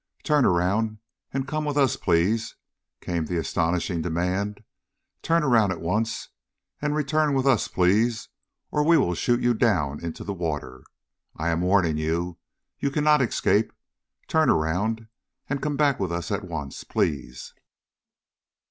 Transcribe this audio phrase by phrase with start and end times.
[0.23, 0.97] "Turn around
[1.31, 2.55] and come with us, please!"
[3.01, 4.63] came the astonishing demand.
[5.21, 6.29] "Turn around at once,
[6.81, 8.27] and return with us, please,
[8.71, 10.81] or we will shoot you down into the water.
[11.37, 12.39] I am warning you.
[12.79, 13.71] You cannot escape.
[14.27, 15.07] Turn around,
[15.47, 17.53] and come back with us at once, please!"